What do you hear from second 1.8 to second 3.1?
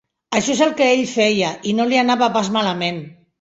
no li anava pas malament.